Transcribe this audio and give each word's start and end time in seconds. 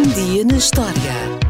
Um 0.00 0.02
dia 0.14 0.46
na 0.46 0.56
história 0.56 0.94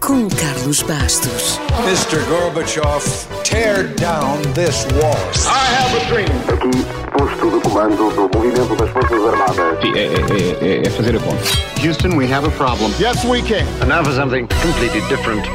com 0.00 0.28
Carlos 0.28 0.82
Bastos. 0.82 1.58
Mr. 1.86 2.22
Gorbachev, 2.28 3.02
tear 3.42 3.84
down 3.94 4.36
this 4.52 4.84
wall. 5.00 5.16
I 5.46 5.74
have 5.74 5.96
a 5.96 6.04
dream. 6.10 6.28
Aqui, 6.52 6.84
posto 7.16 7.50
de 7.50 7.60
comando 7.62 7.96
do 8.10 8.36
movimento 8.38 8.76
das 8.76 8.90
Forças 8.90 9.18
Armadas. 9.24 9.80
Sim, 9.80 9.92
é, 9.94 10.04
é- 10.04 10.76
é- 10.82 10.86
é 10.86 10.90
fazer 10.90 11.16
a 11.16 11.20
conta. 11.20 11.42
Houston, 11.82 12.18
we 12.18 12.30
have 12.30 12.46
a 12.46 12.50
problem. 12.50 12.90
Yes, 13.00 13.24
we 13.24 13.40
can. 13.40 13.64
And 13.80 13.86
now 13.86 14.04
for 14.04 14.12
something 14.12 14.46
completely 14.62 15.00
different. 15.08 15.46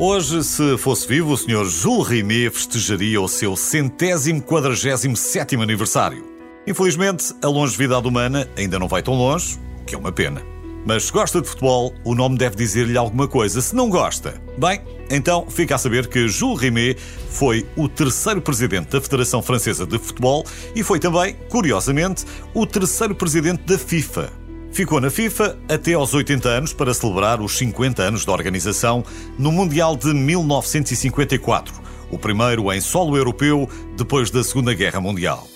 Hoje, 0.00 0.42
se 0.42 0.76
fosse 0.76 1.06
vivo, 1.06 1.34
o 1.34 1.36
Sr. 1.36 1.66
Jules 1.66 2.08
Rimet 2.08 2.50
festejaria 2.50 3.20
o 3.20 3.28
seu 3.28 3.54
centésimo 3.56 4.42
quadragésimo 4.42 5.16
sétimo 5.16 5.62
aniversário. 5.62 6.24
Infelizmente, 6.66 7.32
a 7.44 7.46
longevidade 7.46 8.08
humana 8.08 8.48
ainda 8.58 8.76
não 8.80 8.88
vai 8.88 9.02
tão 9.04 9.14
longe, 9.14 9.56
o 9.82 9.84
que 9.84 9.94
é 9.94 9.98
uma 9.98 10.10
pena. 10.10 10.42
Mas 10.84 11.04
se 11.04 11.12
gosta 11.12 11.40
de 11.40 11.48
futebol, 11.48 11.94
o 12.04 12.14
nome 12.14 12.36
deve 12.36 12.56
dizer-lhe 12.56 12.96
alguma 12.96 13.26
coisa. 13.26 13.62
Se 13.62 13.74
não 13.74 13.88
gosta, 13.88 14.40
bem, 14.58 14.82
então 15.10 15.46
fica 15.48 15.74
a 15.74 15.78
saber 15.78 16.06
que 16.08 16.28
Jules 16.28 16.60
Rimet 16.60 17.00
foi 17.30 17.66
o 17.76 17.88
terceiro 17.88 18.40
presidente 18.40 18.90
da 18.90 19.00
Federação 19.00 19.42
Francesa 19.42 19.86
de 19.86 19.98
Futebol 19.98 20.44
e 20.74 20.82
foi 20.82 20.98
também, 21.00 21.36
curiosamente, 21.48 22.24
o 22.52 22.66
terceiro 22.66 23.14
presidente 23.14 23.62
da 23.62 23.78
FIFA. 23.78 24.30
Ficou 24.72 25.00
na 25.00 25.08
FIFA 25.08 25.56
até 25.68 25.94
aos 25.94 26.12
80 26.12 26.48
anos 26.48 26.72
para 26.72 26.92
celebrar 26.92 27.40
os 27.40 27.56
50 27.56 28.02
anos 28.02 28.24
da 28.24 28.32
organização 28.32 29.04
no 29.38 29.52
Mundial 29.52 29.96
de 29.96 30.12
1954, 30.12 31.74
o 32.10 32.18
primeiro 32.18 32.72
em 32.72 32.80
solo 32.80 33.16
europeu 33.16 33.68
depois 33.96 34.30
da 34.30 34.42
Segunda 34.42 34.74
Guerra 34.74 35.00
Mundial. 35.00 35.53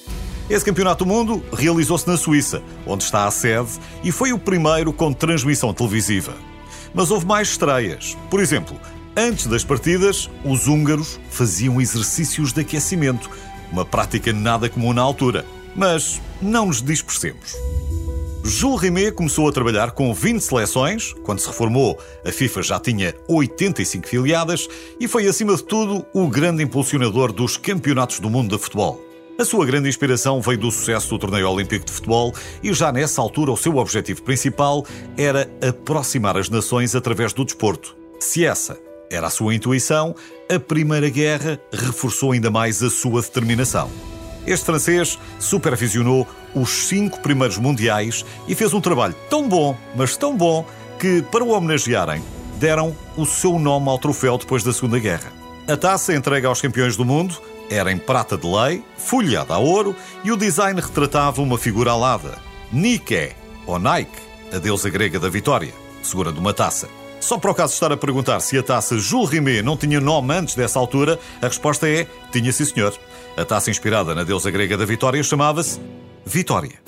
Esse 0.51 0.65
campeonato 0.65 1.05
do 1.05 1.09
mundo 1.09 1.45
realizou-se 1.53 2.09
na 2.09 2.17
Suíça, 2.17 2.63
onde 2.87 3.05
está 3.05 3.27
a 3.27 3.31
sede, 3.31 3.69
e 4.03 4.11
foi 4.11 4.33
o 4.33 4.39
primeiro 4.39 4.95
com 4.95 5.13
transmissão 5.13 5.75
televisiva. 5.75 6.35
Mas 6.95 7.11
houve 7.11 7.27
mais 7.27 7.49
estreias. 7.49 8.17
Por 8.31 8.41
exemplo, 8.41 8.75
antes 9.15 9.47
das 9.47 9.63
partidas, 9.63 10.31
os 10.43 10.67
húngaros 10.67 11.21
faziam 11.31 11.79
exercícios 11.79 12.51
de 12.51 12.63
aquecimento, 12.63 13.29
uma 13.71 13.85
prática 13.85 14.33
nada 14.33 14.71
comum 14.71 14.95
na 14.95 15.03
altura. 15.03 15.45
Mas 15.77 16.19
não 16.41 16.67
nos 16.67 16.81
dispersemos. 16.81 17.55
Jules 18.43 18.81
Rimet 18.81 19.13
começou 19.13 19.47
a 19.47 19.53
trabalhar 19.53 19.91
com 19.91 20.15
20 20.15 20.41
seleções. 20.41 21.13
Quando 21.25 21.41
se 21.41 21.47
reformou, 21.47 21.99
a 22.25 22.33
FIFA 22.33 22.63
já 22.63 22.81
tinha 22.81 23.15
85 23.29 24.09
filiadas 24.09 24.67
e 24.99 25.07
foi, 25.07 25.27
acima 25.27 25.55
de 25.55 25.63
tudo, 25.63 26.07
o 26.15 26.27
grande 26.27 26.63
impulsionador 26.63 27.35
dos 27.35 27.59
campeonatos 27.59 28.19
do 28.19 28.31
mundo 28.31 28.57
de 28.57 28.63
futebol. 28.63 29.08
A 29.41 29.45
sua 29.45 29.65
grande 29.65 29.89
inspiração 29.89 30.41
veio 30.41 30.59
do 30.59 30.69
sucesso 30.69 31.11
do 31.11 31.17
torneio 31.17 31.49
olímpico 31.49 31.85
de 31.85 31.93
futebol 31.93 32.35
e 32.61 32.75
já 32.75 32.91
nessa 32.91 33.23
altura 33.23 33.53
o 33.53 33.57
seu 33.57 33.77
objetivo 33.77 34.21
principal 34.21 34.85
era 35.17 35.49
aproximar 35.65 36.37
as 36.37 36.51
nações 36.51 36.97
através 36.97 37.33
do 37.33 37.45
desporto. 37.45 37.97
Se 38.19 38.45
essa 38.45 38.77
era 39.09 39.29
a 39.29 39.31
sua 39.31 39.55
intuição, 39.55 40.13
a 40.53 40.59
Primeira 40.59 41.09
Guerra 41.09 41.57
reforçou 41.73 42.33
ainda 42.33 42.51
mais 42.51 42.83
a 42.83 42.91
sua 42.91 43.23
determinação. 43.23 43.89
Este 44.45 44.67
francês 44.67 45.17
supervisionou 45.39 46.27
os 46.53 46.71
cinco 46.89 47.21
primeiros 47.21 47.59
mundiais 47.59 48.25
e 48.49 48.57
fez 48.57 48.75
um 48.75 48.81
trabalho 48.81 49.15
tão 49.31 49.49
bom, 49.49 49.77
mas 49.95 50.17
tão 50.17 50.37
bom, 50.37 50.67
que, 50.99 51.23
para 51.23 51.45
o 51.45 51.51
homenagearem, 51.51 52.21
deram 52.59 52.93
o 53.17 53.25
seu 53.25 53.57
nome 53.57 53.89
ao 53.89 54.01
troféu 54.01 54.37
depois 54.37 54.65
da 54.65 54.73
Segunda 54.73 54.99
Guerra. 54.99 55.33
A 55.69 55.77
taça 55.77 56.13
entregue 56.13 56.47
aos 56.47 56.61
campeões 56.61 56.97
do 56.97 57.05
mundo 57.05 57.41
era 57.71 57.93
em 57.93 57.99
prata 57.99 58.37
de 58.37 58.47
lei, 58.47 58.83
folheada 58.97 59.55
a 59.55 59.59
ouro, 59.59 59.95
e 60.25 60.33
o 60.33 60.37
design 60.37 60.81
retratava 60.81 61.43
uma 61.43 61.59
figura 61.59 61.93
alada. 61.93 62.39
Nike, 62.73 63.33
ou 63.67 63.79
Nike, 63.79 64.19
a 64.53 64.59
deusa 64.59 64.89
grega 64.91 65.19
da 65.19 65.29
vitória, 65.29 65.73
segurando 66.03 66.39
uma 66.39 66.55
taça. 66.55 66.89
Só 67.21 67.37
para 67.37 67.51
o 67.51 67.55
caso 67.55 67.75
estar 67.75 67.93
a 67.93 67.97
perguntar 67.97 68.41
se 68.41 68.57
a 68.57 68.63
taça 68.63 68.97
Jules 68.97 69.31
Rimet 69.31 69.63
não 69.63 69.77
tinha 69.77 70.01
nome 70.01 70.35
antes 70.35 70.55
dessa 70.55 70.79
altura, 70.79 71.19
a 71.43 71.47
resposta 71.47 71.89
é: 71.89 72.07
tinha 72.31 72.53
sim 72.53 72.65
senhor. 72.65 72.95
A 73.37 73.45
taça 73.45 73.71
inspirada 73.71 74.15
na 74.15 74.25
deusa 74.25 74.51
grega 74.51 74.77
da 74.77 74.85
vitória 74.85 75.23
chamava-se 75.23 75.81
Vitória. 76.25 76.79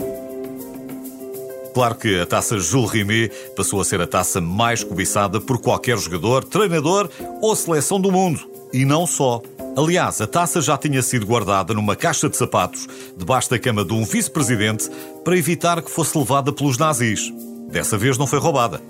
Claro 1.73 1.95
que 1.95 2.21
a 2.21 2.27
taça 2.27 2.59
Jules 2.59 2.91
Rimet 2.91 3.33
passou 3.57 3.81
a 3.81 3.85
ser 3.85 4.01
a 4.01 4.07
taça 4.07 4.41
mais 4.41 4.83
cobiçada 4.83 5.41
por 5.41 5.61
qualquer 5.61 5.97
jogador, 5.99 6.45
treinador 6.45 7.09
ou 7.41 7.55
seleção 7.55 8.01
do 8.01 8.11
mundo. 8.11 8.41
E 8.73 8.85
não 8.85 9.07
só. 9.07 9.41
Aliás, 9.81 10.21
a 10.21 10.27
taça 10.27 10.61
já 10.61 10.77
tinha 10.77 11.01
sido 11.01 11.25
guardada 11.25 11.73
numa 11.73 11.97
caixa 11.97 12.29
de 12.29 12.37
sapatos 12.37 12.87
debaixo 13.17 13.49
da 13.49 13.59
cama 13.59 13.83
de 13.83 13.95
um 13.95 14.05
vice-presidente 14.05 14.91
para 15.25 15.39
evitar 15.39 15.81
que 15.81 15.91
fosse 15.91 16.19
levada 16.19 16.53
pelos 16.53 16.77
nazis. 16.77 17.33
Dessa 17.71 17.97
vez 17.97 18.19
não 18.19 18.27
foi 18.27 18.39
roubada, 18.39 18.83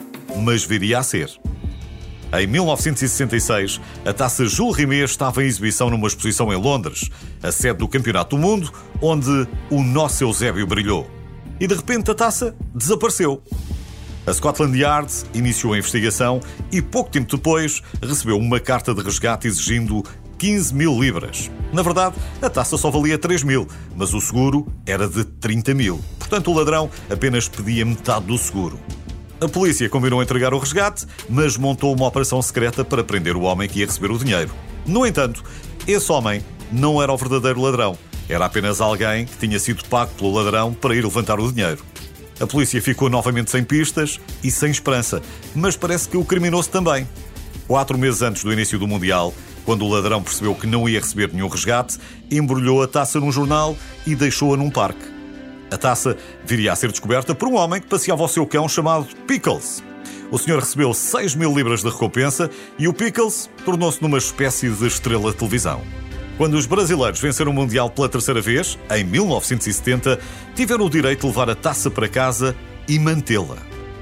mas 0.42 0.64
viria 0.64 0.98
a 0.98 1.02
ser. 1.04 1.30
Em 2.36 2.44
1966, 2.44 3.80
a 4.04 4.12
taça 4.12 4.44
Jules 4.46 4.76
Rimet 4.76 5.04
estava 5.04 5.44
em 5.44 5.46
exibição 5.46 5.90
numa 5.90 6.08
exposição 6.08 6.52
em 6.52 6.56
Londres, 6.56 7.08
a 7.40 7.52
sede 7.52 7.78
do 7.78 7.86
Campeonato 7.86 8.34
do 8.34 8.42
Mundo, 8.42 8.72
onde 9.00 9.46
o 9.70 9.84
nosso 9.84 10.24
Eusébio 10.24 10.66
brilhou. 10.66 11.08
E 11.60 11.68
de 11.68 11.74
repente 11.76 12.10
a 12.10 12.16
taça 12.16 12.56
desapareceu. 12.74 13.40
A 14.26 14.32
Scotland 14.32 14.76
Yard 14.76 15.12
iniciou 15.34 15.72
a 15.72 15.78
investigação 15.78 16.40
e 16.72 16.82
pouco 16.82 17.10
tempo 17.10 17.36
depois 17.36 17.80
recebeu 18.02 18.36
uma 18.36 18.58
carta 18.58 18.92
de 18.92 19.02
resgate 19.02 19.46
exigindo 19.46 20.04
15 20.40 20.74
mil 20.74 20.98
libras. 20.98 21.50
Na 21.70 21.82
verdade, 21.82 22.16
a 22.40 22.48
taça 22.48 22.78
só 22.78 22.90
valia 22.90 23.18
3 23.18 23.42
mil, 23.42 23.68
mas 23.94 24.14
o 24.14 24.20
seguro 24.22 24.66
era 24.86 25.06
de 25.06 25.22
30 25.22 25.74
mil. 25.74 26.00
Portanto, 26.18 26.50
o 26.50 26.54
ladrão 26.54 26.90
apenas 27.10 27.46
pedia 27.46 27.84
metade 27.84 28.24
do 28.24 28.38
seguro. 28.38 28.80
A 29.38 29.46
polícia 29.46 29.86
combinou 29.90 30.22
entregar 30.22 30.54
o 30.54 30.58
resgate, 30.58 31.06
mas 31.28 31.58
montou 31.58 31.94
uma 31.94 32.06
operação 32.06 32.40
secreta 32.40 32.82
para 32.82 33.04
prender 33.04 33.36
o 33.36 33.42
homem 33.42 33.68
que 33.68 33.80
ia 33.80 33.86
receber 33.86 34.10
o 34.10 34.18
dinheiro. 34.18 34.50
No 34.86 35.06
entanto, 35.06 35.44
esse 35.86 36.10
homem 36.10 36.42
não 36.72 37.02
era 37.02 37.12
o 37.12 37.18
verdadeiro 37.18 37.60
ladrão. 37.60 37.98
Era 38.26 38.46
apenas 38.46 38.80
alguém 38.80 39.26
que 39.26 39.36
tinha 39.36 39.58
sido 39.58 39.84
pago 39.90 40.10
pelo 40.14 40.32
ladrão 40.32 40.72
para 40.72 40.96
ir 40.96 41.04
levantar 41.04 41.38
o 41.38 41.52
dinheiro. 41.52 41.84
A 42.40 42.46
polícia 42.46 42.80
ficou 42.80 43.10
novamente 43.10 43.50
sem 43.50 43.62
pistas 43.62 44.18
e 44.42 44.50
sem 44.50 44.70
esperança, 44.70 45.20
mas 45.54 45.76
parece 45.76 46.08
que 46.08 46.16
o 46.16 46.24
criminoso 46.24 46.70
também. 46.70 47.06
Quatro 47.70 47.96
meses 47.96 48.20
antes 48.20 48.42
do 48.42 48.52
início 48.52 48.80
do 48.80 48.88
Mundial, 48.88 49.32
quando 49.64 49.84
o 49.84 49.88
ladrão 49.88 50.20
percebeu 50.20 50.56
que 50.56 50.66
não 50.66 50.88
ia 50.88 50.98
receber 50.98 51.32
nenhum 51.32 51.46
resgate, 51.46 51.98
embrulhou 52.28 52.82
a 52.82 52.88
taça 52.88 53.20
num 53.20 53.30
jornal 53.30 53.76
e 54.04 54.16
deixou-a 54.16 54.56
num 54.56 54.68
parque. 54.68 55.04
A 55.70 55.76
taça 55.76 56.16
viria 56.44 56.72
a 56.72 56.74
ser 56.74 56.90
descoberta 56.90 57.32
por 57.32 57.46
um 57.46 57.54
homem 57.54 57.80
que 57.80 57.86
passeava 57.86 58.24
o 58.24 58.28
seu 58.28 58.44
cão 58.44 58.68
chamado 58.68 59.06
Pickles. 59.24 59.84
O 60.32 60.36
senhor 60.36 60.58
recebeu 60.58 60.92
6 60.92 61.36
mil 61.36 61.54
libras 61.54 61.82
de 61.84 61.88
recompensa 61.88 62.50
e 62.76 62.88
o 62.88 62.92
Pickles 62.92 63.48
tornou-se 63.64 64.02
numa 64.02 64.18
espécie 64.18 64.68
de 64.68 64.86
estrela 64.88 65.30
de 65.30 65.36
televisão. 65.36 65.80
Quando 66.36 66.54
os 66.54 66.66
brasileiros 66.66 67.20
venceram 67.20 67.52
o 67.52 67.54
Mundial 67.54 67.88
pela 67.88 68.08
terceira 68.08 68.40
vez, 68.40 68.76
em 68.90 69.04
1970, 69.04 70.18
tiveram 70.56 70.86
o 70.86 70.90
direito 70.90 71.20
de 71.20 71.26
levar 71.28 71.48
a 71.48 71.54
taça 71.54 71.88
para 71.88 72.08
casa 72.08 72.56
e 72.88 72.98
mantê-la. 72.98 73.58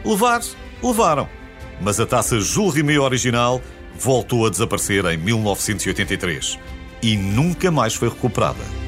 Levar, 0.06 0.40
levaram. 0.82 1.37
Mas 1.80 2.00
a 2.00 2.06
taça 2.06 2.40
Jules 2.40 2.74
Rimet 2.74 2.98
original 2.98 3.60
voltou 3.98 4.46
a 4.46 4.50
desaparecer 4.50 5.04
em 5.06 5.16
1983 5.16 6.58
e 7.02 7.16
nunca 7.16 7.70
mais 7.70 7.94
foi 7.94 8.08
recuperada. 8.08 8.87